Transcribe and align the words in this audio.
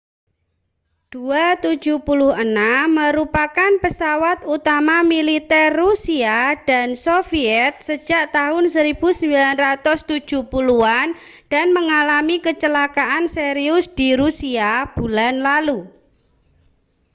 il-76 1.13 2.01
merupakan 2.99 3.71
pesawat 3.83 4.39
utama 4.55 4.97
militer 5.13 5.69
rusia 5.81 6.39
dan 6.69 6.87
soviet 7.05 7.73
sejak 7.87 8.23
tahun 8.37 8.63
1970-an 8.75 11.07
dan 11.53 11.67
mengalami 11.77 12.37
kecelakaan 12.45 13.23
serius 13.35 13.83
di 13.99 14.09
rusia 14.21 14.71
bulan 14.97 15.35
lalu 15.47 15.79